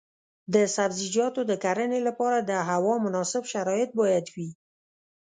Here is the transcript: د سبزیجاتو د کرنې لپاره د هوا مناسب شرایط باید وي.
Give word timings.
د 0.53 0.55
سبزیجاتو 0.75 1.41
د 1.49 1.51
کرنې 1.63 1.99
لپاره 2.07 2.37
د 2.49 2.51
هوا 2.69 2.95
مناسب 3.05 3.43
شرایط 3.53 3.89
باید 3.99 4.25
وي. 4.35 4.49